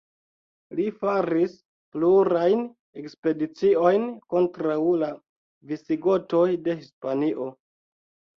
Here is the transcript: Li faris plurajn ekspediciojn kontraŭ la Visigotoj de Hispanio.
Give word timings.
Li 0.77 0.85
faris 1.01 1.51
plurajn 1.97 2.63
ekspediciojn 3.01 4.09
kontraŭ 4.35 4.79
la 5.03 5.11
Visigotoj 5.75 6.43
de 6.67 6.77
Hispanio. 6.83 7.49